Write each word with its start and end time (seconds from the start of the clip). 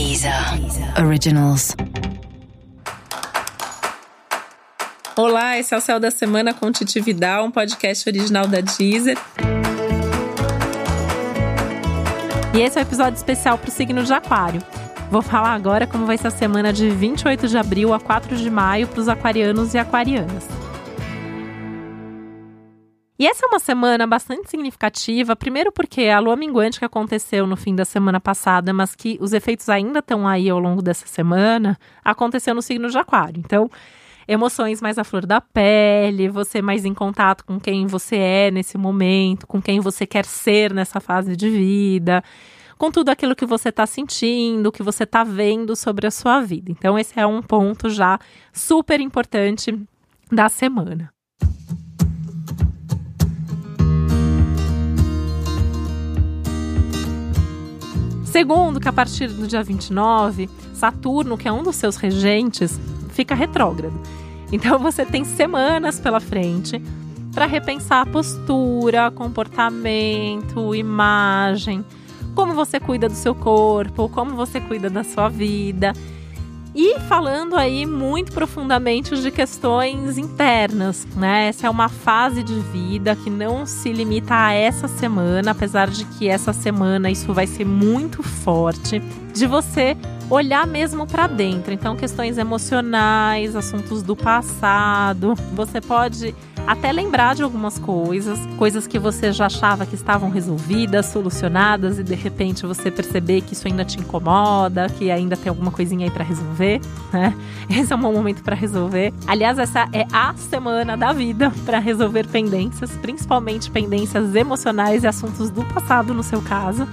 Deezer 0.00 0.32
Originals. 0.98 1.76
Olá, 5.14 5.58
esse 5.58 5.74
é 5.74 5.76
o 5.76 5.80
Céu 5.82 6.00
da 6.00 6.10
Semana 6.10 6.54
com 6.54 6.72
Titi 6.72 6.98
Vidal, 7.00 7.44
um 7.44 7.50
podcast 7.50 8.08
original 8.08 8.46
da 8.46 8.62
Deezer. 8.62 9.18
E 12.54 12.60
esse 12.62 12.78
é 12.78 12.80
o 12.80 12.82
um 12.82 12.88
episódio 12.88 13.18
especial 13.18 13.58
para 13.58 13.68
o 13.68 13.70
signo 13.70 14.02
de 14.02 14.10
Aquário. 14.10 14.62
Vou 15.10 15.20
falar 15.20 15.52
agora 15.52 15.86
como 15.86 16.06
vai 16.06 16.16
ser 16.16 16.28
a 16.28 16.30
semana 16.30 16.72
de 16.72 16.88
28 16.88 17.46
de 17.46 17.58
abril 17.58 17.92
a 17.92 18.00
4 18.00 18.38
de 18.38 18.48
maio 18.48 18.88
para 18.88 19.00
os 19.00 19.08
aquarianos 19.08 19.74
e 19.74 19.78
aquarianas. 19.78 20.48
E 23.20 23.26
essa 23.26 23.44
é 23.44 23.48
uma 23.48 23.58
semana 23.58 24.06
bastante 24.06 24.48
significativa, 24.48 25.36
primeiro 25.36 25.70
porque 25.70 26.04
a 26.04 26.18
lua 26.18 26.36
minguante 26.36 26.78
que 26.78 26.86
aconteceu 26.86 27.46
no 27.46 27.54
fim 27.54 27.74
da 27.74 27.84
semana 27.84 28.18
passada, 28.18 28.72
mas 28.72 28.94
que 28.94 29.18
os 29.20 29.34
efeitos 29.34 29.68
ainda 29.68 29.98
estão 29.98 30.26
aí 30.26 30.48
ao 30.48 30.58
longo 30.58 30.80
dessa 30.80 31.06
semana, 31.06 31.78
aconteceu 32.02 32.54
no 32.54 32.62
signo 32.62 32.88
de 32.88 32.96
Aquário. 32.96 33.38
Então, 33.38 33.70
emoções 34.26 34.80
mais 34.80 34.96
à 34.96 35.04
flor 35.04 35.26
da 35.26 35.38
pele, 35.38 36.30
você 36.30 36.62
mais 36.62 36.86
em 36.86 36.94
contato 36.94 37.44
com 37.44 37.60
quem 37.60 37.86
você 37.86 38.16
é 38.16 38.50
nesse 38.50 38.78
momento, 38.78 39.46
com 39.46 39.60
quem 39.60 39.80
você 39.80 40.06
quer 40.06 40.24
ser 40.24 40.72
nessa 40.72 40.98
fase 40.98 41.36
de 41.36 41.50
vida, 41.50 42.24
com 42.78 42.90
tudo 42.90 43.10
aquilo 43.10 43.36
que 43.36 43.44
você 43.44 43.68
está 43.68 43.84
sentindo, 43.84 44.72
que 44.72 44.82
você 44.82 45.04
está 45.04 45.22
vendo 45.24 45.76
sobre 45.76 46.06
a 46.06 46.10
sua 46.10 46.40
vida. 46.40 46.72
Então, 46.72 46.98
esse 46.98 47.20
é 47.20 47.26
um 47.26 47.42
ponto 47.42 47.90
já 47.90 48.18
super 48.50 48.98
importante 48.98 49.78
da 50.32 50.48
semana. 50.48 51.12
Segundo, 58.30 58.78
que 58.78 58.88
a 58.88 58.92
partir 58.92 59.26
do 59.26 59.44
dia 59.46 59.60
29, 59.60 60.48
Saturno, 60.72 61.36
que 61.36 61.48
é 61.48 61.52
um 61.52 61.64
dos 61.64 61.74
seus 61.74 61.96
regentes, 61.96 62.78
fica 63.08 63.34
retrógrado. 63.34 64.00
Então 64.52 64.78
você 64.80 65.04
tem 65.04 65.24
semanas 65.24 65.98
pela 65.98 66.20
frente 66.20 66.80
para 67.34 67.46
repensar 67.46 68.02
a 68.02 68.06
postura, 68.06 69.10
comportamento, 69.10 70.74
imagem, 70.76 71.84
como 72.36 72.54
você 72.54 72.78
cuida 72.78 73.08
do 73.08 73.14
seu 73.14 73.34
corpo, 73.34 74.08
como 74.08 74.36
você 74.36 74.60
cuida 74.60 74.88
da 74.88 75.02
sua 75.02 75.28
vida. 75.28 75.92
E 76.74 77.00
falando 77.00 77.56
aí 77.56 77.84
muito 77.84 78.32
profundamente 78.32 79.20
de 79.20 79.30
questões 79.30 80.16
internas, 80.16 81.06
né? 81.16 81.48
Essa 81.48 81.66
é 81.66 81.70
uma 81.70 81.88
fase 81.88 82.44
de 82.44 82.54
vida 82.60 83.16
que 83.16 83.28
não 83.28 83.66
se 83.66 83.92
limita 83.92 84.34
a 84.34 84.52
essa 84.52 84.86
semana, 84.86 85.50
apesar 85.50 85.88
de 85.88 86.04
que 86.04 86.28
essa 86.28 86.52
semana 86.52 87.10
isso 87.10 87.34
vai 87.34 87.46
ser 87.46 87.64
muito 87.64 88.22
forte, 88.22 89.00
de 89.32 89.46
você 89.46 89.96
olhar 90.30 90.64
mesmo 90.64 91.06
para 91.08 91.26
dentro. 91.26 91.72
Então, 91.74 91.96
questões 91.96 92.38
emocionais, 92.38 93.56
assuntos 93.56 94.00
do 94.02 94.14
passado, 94.14 95.34
você 95.52 95.80
pode 95.80 96.34
até 96.66 96.92
lembrar 96.92 97.34
de 97.34 97.42
algumas 97.42 97.78
coisas, 97.78 98.38
coisas 98.56 98.86
que 98.86 98.98
você 98.98 99.32
já 99.32 99.46
achava 99.46 99.84
que 99.84 99.94
estavam 99.94 100.30
resolvidas, 100.30 101.06
solucionadas 101.06 101.98
e 101.98 102.02
de 102.02 102.14
repente 102.14 102.66
você 102.66 102.90
perceber 102.90 103.40
que 103.42 103.54
isso 103.54 103.66
ainda 103.66 103.84
te 103.84 103.98
incomoda, 103.98 104.88
que 104.88 105.10
ainda 105.10 105.36
tem 105.36 105.48
alguma 105.48 105.70
coisinha 105.70 106.06
aí 106.06 106.10
para 106.10 106.24
resolver, 106.24 106.80
né? 107.12 107.34
Esse 107.68 107.92
é 107.92 107.96
um 107.96 108.00
bom 108.00 108.12
momento 108.12 108.42
para 108.42 108.54
resolver. 108.54 109.12
Aliás, 109.26 109.58
essa 109.58 109.88
é 109.92 110.06
a 110.12 110.34
semana 110.34 110.96
da 110.96 111.12
vida 111.12 111.52
para 111.64 111.78
resolver 111.78 112.26
pendências, 112.26 112.90
principalmente 112.92 113.70
pendências 113.70 114.34
emocionais 114.34 115.04
e 115.04 115.06
assuntos 115.06 115.50
do 115.50 115.64
passado 115.64 116.14
no 116.14 116.22
seu 116.22 116.40
caso. 116.42 116.86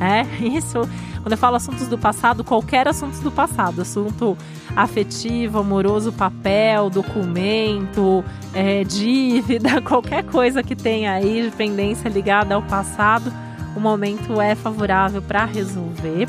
É, 0.00 0.22
isso 0.44 0.88
quando 1.28 1.32
eu 1.32 1.38
falo 1.38 1.56
assuntos 1.56 1.86
do 1.88 1.98
passado, 1.98 2.42
qualquer 2.42 2.88
assunto 2.88 3.20
do 3.20 3.30
passado, 3.30 3.82
assunto 3.82 4.34
afetivo, 4.74 5.58
amoroso, 5.58 6.10
papel, 6.10 6.88
documento, 6.88 8.24
é, 8.54 8.82
dívida, 8.82 9.78
qualquer 9.84 10.24
coisa 10.24 10.62
que 10.62 10.74
tenha 10.74 11.12
aí 11.12 11.42
de 11.42 11.54
pendência 11.54 12.08
ligada 12.08 12.54
ao 12.54 12.62
passado, 12.62 13.30
o 13.76 13.80
momento 13.80 14.40
é 14.40 14.54
favorável 14.54 15.20
para 15.20 15.44
resolver. 15.44 16.26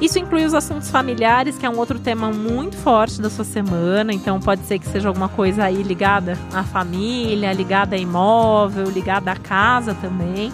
Isso 0.00 0.20
inclui 0.20 0.44
os 0.44 0.54
assuntos 0.54 0.88
familiares, 0.88 1.58
que 1.58 1.66
é 1.66 1.70
um 1.70 1.76
outro 1.76 1.98
tema 1.98 2.30
muito 2.30 2.76
forte 2.76 3.20
da 3.20 3.28
sua 3.28 3.44
semana. 3.44 4.12
Então, 4.12 4.38
pode 4.38 4.62
ser 4.66 4.78
que 4.78 4.86
seja 4.86 5.08
alguma 5.08 5.28
coisa 5.28 5.64
aí 5.64 5.82
ligada 5.82 6.38
à 6.54 6.62
família, 6.62 7.52
ligada 7.52 7.96
a 7.96 7.98
imóvel, 7.98 8.88
ligada 8.88 9.32
à 9.32 9.36
casa 9.36 9.96
também. 9.96 10.52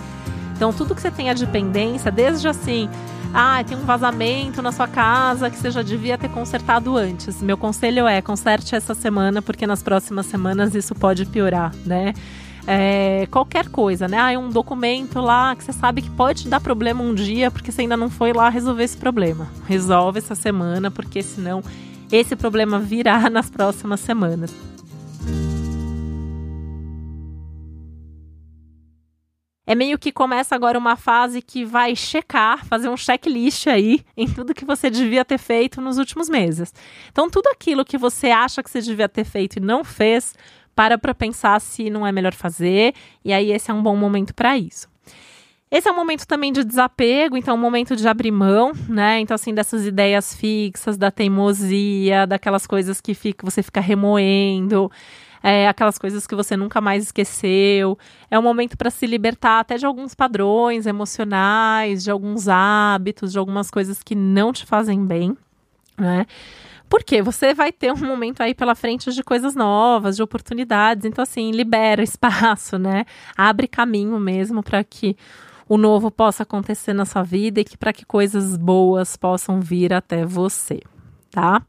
Então, 0.56 0.72
tudo 0.72 0.94
que 0.94 1.02
você 1.02 1.10
tenha 1.10 1.34
de 1.34 1.46
pendência, 1.46 2.10
desde 2.10 2.48
assim, 2.48 2.88
ah, 3.34 3.62
tem 3.62 3.76
um 3.76 3.84
vazamento 3.84 4.62
na 4.62 4.72
sua 4.72 4.88
casa 4.88 5.50
que 5.50 5.56
você 5.56 5.70
já 5.70 5.82
devia 5.82 6.16
ter 6.16 6.28
consertado 6.28 6.96
antes. 6.96 7.42
Meu 7.42 7.56
conselho 7.56 8.06
é 8.06 8.22
conserte 8.22 8.74
essa 8.74 8.94
semana, 8.94 9.42
porque 9.42 9.66
nas 9.66 9.82
próximas 9.82 10.26
semanas 10.26 10.74
isso 10.74 10.94
pode 10.94 11.26
piorar, 11.26 11.72
né? 11.84 12.14
É, 12.66 13.26
qualquer 13.30 13.68
coisa, 13.68 14.06
né? 14.06 14.18
Ah, 14.18 14.38
um 14.38 14.50
documento 14.50 15.20
lá 15.20 15.56
que 15.56 15.64
você 15.64 15.72
sabe 15.72 16.02
que 16.02 16.10
pode 16.10 16.48
dar 16.48 16.60
problema 16.60 17.02
um 17.02 17.14
dia, 17.14 17.50
porque 17.50 17.72
você 17.72 17.82
ainda 17.82 17.96
não 17.96 18.10
foi 18.10 18.32
lá 18.32 18.48
resolver 18.48 18.84
esse 18.84 18.96
problema. 18.96 19.48
Resolve 19.66 20.18
essa 20.18 20.34
semana, 20.34 20.90
porque 20.90 21.22
senão 21.22 21.62
esse 22.10 22.36
problema 22.36 22.78
virá 22.78 23.28
nas 23.30 23.48
próximas 23.48 24.00
semanas. 24.00 24.54
É 29.68 29.74
meio 29.74 29.98
que 29.98 30.10
começa 30.10 30.54
agora 30.54 30.78
uma 30.78 30.96
fase 30.96 31.42
que 31.42 31.62
vai 31.62 31.94
checar, 31.94 32.64
fazer 32.64 32.88
um 32.88 32.96
checklist 32.96 33.66
aí 33.66 34.02
em 34.16 34.26
tudo 34.26 34.54
que 34.54 34.64
você 34.64 34.88
devia 34.88 35.26
ter 35.26 35.36
feito 35.36 35.78
nos 35.78 35.98
últimos 35.98 36.26
meses. 36.26 36.72
Então, 37.12 37.28
tudo 37.28 37.48
aquilo 37.48 37.84
que 37.84 37.98
você 37.98 38.28
acha 38.28 38.62
que 38.62 38.70
você 38.70 38.80
devia 38.80 39.10
ter 39.10 39.24
feito 39.24 39.56
e 39.58 39.60
não 39.60 39.84
fez, 39.84 40.34
para 40.74 40.96
para 40.96 41.14
pensar 41.14 41.60
se 41.60 41.90
não 41.90 42.06
é 42.06 42.10
melhor 42.10 42.32
fazer, 42.32 42.94
e 43.22 43.30
aí 43.30 43.52
esse 43.52 43.70
é 43.70 43.74
um 43.74 43.82
bom 43.82 43.94
momento 43.94 44.34
para 44.34 44.56
isso. 44.56 44.88
Esse 45.70 45.86
é 45.86 45.92
um 45.92 45.96
momento 45.96 46.26
também 46.26 46.50
de 46.50 46.64
desapego, 46.64 47.36
então 47.36 47.52
é 47.52 47.58
um 47.58 47.60
momento 47.60 47.94
de 47.94 48.08
abrir 48.08 48.30
mão, 48.30 48.72
né? 48.88 49.20
Então, 49.20 49.34
assim, 49.34 49.52
dessas 49.52 49.84
ideias 49.84 50.34
fixas, 50.34 50.96
da 50.96 51.10
teimosia, 51.10 52.26
daquelas 52.26 52.66
coisas 52.66 53.02
que 53.02 53.12
fica, 53.12 53.44
você 53.44 53.62
fica 53.62 53.82
remoendo 53.82 54.90
é, 55.42 55.68
aquelas 55.68 55.98
coisas 55.98 56.26
que 56.26 56.34
você 56.34 56.56
nunca 56.56 56.80
mais 56.80 57.04
esqueceu. 57.04 57.98
É 58.30 58.38
um 58.38 58.42
momento 58.42 58.76
para 58.76 58.90
se 58.90 59.06
libertar 59.06 59.60
até 59.60 59.76
de 59.76 59.86
alguns 59.86 60.14
padrões 60.14 60.86
emocionais, 60.86 62.04
de 62.04 62.10
alguns 62.10 62.48
hábitos, 62.48 63.32
de 63.32 63.38
algumas 63.38 63.70
coisas 63.70 64.02
que 64.02 64.14
não 64.14 64.52
te 64.52 64.66
fazem 64.66 65.04
bem, 65.04 65.36
né? 65.96 66.26
Porque 66.88 67.20
você 67.20 67.52
vai 67.52 67.70
ter 67.70 67.92
um 67.92 67.98
momento 67.98 68.40
aí 68.40 68.54
pela 68.54 68.74
frente 68.74 69.12
de 69.12 69.22
coisas 69.22 69.54
novas, 69.54 70.16
de 70.16 70.22
oportunidades. 70.22 71.04
Então, 71.04 71.22
assim, 71.22 71.50
libera 71.50 72.02
espaço, 72.02 72.78
né? 72.78 73.04
Abre 73.36 73.68
caminho 73.68 74.18
mesmo 74.18 74.62
para 74.62 74.82
que 74.82 75.16
o 75.68 75.76
novo 75.76 76.10
possa 76.10 76.44
acontecer 76.44 76.94
na 76.94 77.04
sua 77.04 77.22
vida 77.22 77.60
e 77.60 77.64
que 77.64 77.76
para 77.76 77.92
que 77.92 78.06
coisas 78.06 78.56
boas 78.56 79.16
possam 79.16 79.60
vir 79.60 79.92
até 79.92 80.24
você, 80.24 80.80
tá? 81.30 81.62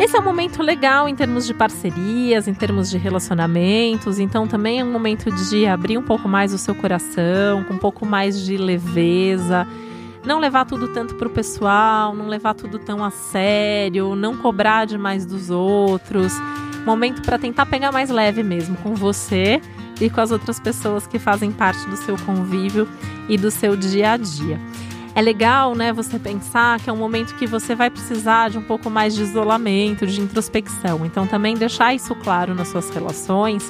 Esse 0.00 0.16
é 0.16 0.20
um 0.20 0.22
momento 0.22 0.62
legal 0.62 1.08
em 1.08 1.14
termos 1.16 1.44
de 1.44 1.52
parcerias, 1.52 2.46
em 2.46 2.54
termos 2.54 2.88
de 2.88 2.96
relacionamentos, 2.96 4.20
então 4.20 4.46
também 4.46 4.78
é 4.78 4.84
um 4.84 4.92
momento 4.92 5.28
de 5.32 5.66
abrir 5.66 5.98
um 5.98 6.02
pouco 6.02 6.28
mais 6.28 6.54
o 6.54 6.58
seu 6.58 6.72
coração, 6.72 7.64
com 7.64 7.74
um 7.74 7.78
pouco 7.78 8.06
mais 8.06 8.40
de 8.40 8.56
leveza. 8.56 9.66
Não 10.24 10.38
levar 10.38 10.66
tudo 10.66 10.86
tanto 10.86 11.16
para 11.16 11.26
o 11.26 11.30
pessoal, 11.30 12.14
não 12.14 12.28
levar 12.28 12.54
tudo 12.54 12.78
tão 12.78 13.04
a 13.04 13.10
sério, 13.10 14.14
não 14.14 14.36
cobrar 14.36 14.84
demais 14.84 15.26
dos 15.26 15.50
outros. 15.50 16.32
Momento 16.86 17.20
para 17.22 17.36
tentar 17.36 17.66
pegar 17.66 17.90
mais 17.90 18.08
leve 18.08 18.44
mesmo 18.44 18.76
com 18.76 18.94
você 18.94 19.60
e 20.00 20.08
com 20.08 20.20
as 20.20 20.30
outras 20.30 20.60
pessoas 20.60 21.08
que 21.08 21.18
fazem 21.18 21.50
parte 21.50 21.84
do 21.88 21.96
seu 21.96 22.16
convívio 22.18 22.88
e 23.28 23.36
do 23.36 23.50
seu 23.50 23.74
dia 23.74 24.12
a 24.12 24.16
dia 24.16 24.60
é 25.18 25.20
legal, 25.20 25.74
né, 25.74 25.92
você 25.92 26.16
pensar 26.16 26.78
que 26.78 26.88
é 26.88 26.92
um 26.92 26.96
momento 26.96 27.34
que 27.34 27.44
você 27.44 27.74
vai 27.74 27.90
precisar 27.90 28.50
de 28.50 28.58
um 28.58 28.62
pouco 28.62 28.88
mais 28.88 29.16
de 29.16 29.22
isolamento, 29.24 30.06
de 30.06 30.20
introspecção. 30.20 31.04
Então, 31.04 31.26
também 31.26 31.56
deixar 31.56 31.92
isso 31.92 32.14
claro 32.14 32.54
nas 32.54 32.68
suas 32.68 32.88
relações, 32.90 33.68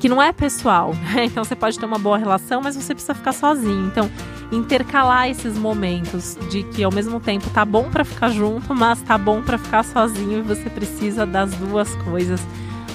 que 0.00 0.08
não 0.08 0.22
é 0.22 0.32
pessoal, 0.32 0.94
né? 0.94 1.26
Então, 1.28 1.44
você 1.44 1.54
pode 1.54 1.78
ter 1.78 1.84
uma 1.84 1.98
boa 1.98 2.16
relação, 2.16 2.62
mas 2.62 2.76
você 2.76 2.94
precisa 2.94 3.14
ficar 3.14 3.32
sozinho. 3.32 3.88
Então, 3.88 4.10
intercalar 4.50 5.28
esses 5.28 5.58
momentos 5.58 6.38
de 6.50 6.62
que 6.62 6.82
ao 6.82 6.90
mesmo 6.90 7.20
tempo 7.20 7.50
tá 7.50 7.62
bom 7.62 7.90
para 7.90 8.02
ficar 8.02 8.30
junto, 8.30 8.74
mas 8.74 9.02
tá 9.02 9.18
bom 9.18 9.42
para 9.42 9.58
ficar 9.58 9.84
sozinho 9.84 10.38
e 10.38 10.42
você 10.42 10.70
precisa 10.70 11.26
das 11.26 11.52
duas 11.56 11.94
coisas 11.96 12.40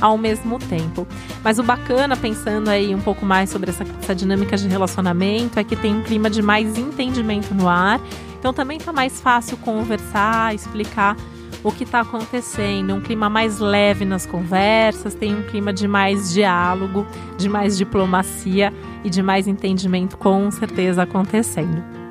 ao 0.02 0.18
mesmo 0.18 0.60
tempo. 0.60 1.08
Mas 1.44 1.60
o 1.60 1.64
bacana, 1.64 2.16
pensando 2.16 2.70
aí 2.70 2.94
um 2.94 3.02
pouco 3.02 3.26
mais 3.26 3.50
sobre 3.50 3.70
essa, 3.70 3.86
essa 4.02 4.16
dinâmica 4.16 4.58
de 4.58 4.68
relacionamento, 4.68 5.60
é 5.60 5.64
que 5.64 5.76
tem 5.76 5.96
um 5.96 6.04
clima 6.04 6.30
de 6.30 6.42
mais 6.42 6.78
entendimento 6.78 7.54
no 7.54 7.68
ar. 7.68 8.00
Então 8.40 8.54
também 8.54 8.78
tá 8.78 8.94
mais 8.94 9.20
fácil 9.20 9.58
conversar, 9.58 10.54
explicar 10.54 11.16
o 11.64 11.72
que 11.72 11.84
está 11.84 12.02
acontecendo, 12.02 12.94
um 12.94 13.02
clima 13.02 13.28
mais 13.28 13.60
leve 13.60 14.06
nas 14.06 14.26
conversas, 14.26 15.16
tem 15.16 15.36
um 15.36 15.42
clima 15.42 15.74
de 15.74 15.88
mais 15.88 16.32
diálogo, 16.32 17.08
de 17.38 17.50
mais 17.50 17.76
diplomacia 17.76 18.72
e 19.04 19.10
de 19.10 19.24
mais 19.24 19.48
entendimento 19.48 20.16
com 20.16 20.52
certeza 20.52 21.02
acontecendo. 21.02 22.05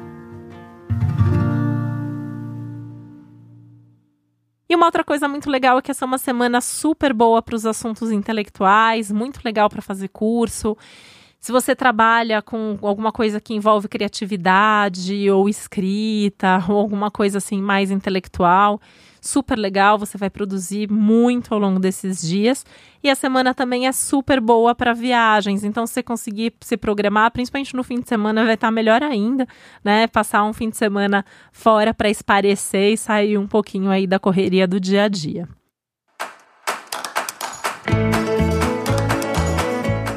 E 4.74 4.76
uma 4.76 4.86
outra 4.86 5.04
coisa 5.04 5.28
muito 5.28 5.48
legal 5.48 5.78
é 5.78 5.82
que 5.82 5.92
essa 5.92 6.04
é 6.04 6.06
uma 6.06 6.18
semana 6.18 6.60
super 6.60 7.12
boa 7.12 7.40
para 7.40 7.54
os 7.54 7.64
assuntos 7.64 8.10
intelectuais, 8.10 9.08
muito 9.12 9.38
legal 9.44 9.70
para 9.70 9.80
fazer 9.80 10.08
curso. 10.08 10.76
Se 11.44 11.52
você 11.52 11.76
trabalha 11.76 12.40
com 12.40 12.78
alguma 12.80 13.12
coisa 13.12 13.38
que 13.38 13.52
envolve 13.52 13.86
criatividade 13.86 15.30
ou 15.30 15.46
escrita 15.46 16.64
ou 16.66 16.78
alguma 16.78 17.10
coisa 17.10 17.36
assim 17.36 17.60
mais 17.60 17.90
intelectual, 17.90 18.80
super 19.20 19.58
legal, 19.58 19.98
você 19.98 20.16
vai 20.16 20.30
produzir 20.30 20.90
muito 20.90 21.52
ao 21.52 21.60
longo 21.60 21.78
desses 21.78 22.22
dias. 22.22 22.64
E 23.02 23.10
a 23.10 23.14
semana 23.14 23.52
também 23.52 23.86
é 23.86 23.92
super 23.92 24.40
boa 24.40 24.74
para 24.74 24.94
viagens, 24.94 25.64
então 25.64 25.86
se 25.86 25.92
você 25.92 26.02
conseguir 26.02 26.54
se 26.62 26.78
programar, 26.78 27.30
principalmente 27.30 27.76
no 27.76 27.84
fim 27.84 28.00
de 28.00 28.08
semana, 28.08 28.42
vai 28.42 28.54
estar 28.54 28.70
melhor 28.70 29.02
ainda, 29.02 29.46
né? 29.84 30.06
Passar 30.06 30.44
um 30.44 30.52
fim 30.54 30.70
de 30.70 30.78
semana 30.78 31.26
fora 31.52 31.92
para 31.92 32.08
esparecer 32.08 32.94
e 32.94 32.96
sair 32.96 33.36
um 33.36 33.46
pouquinho 33.46 33.90
aí 33.90 34.06
da 34.06 34.18
correria 34.18 34.66
do 34.66 34.80
dia 34.80 35.02
a 35.02 35.08
dia. 35.08 35.46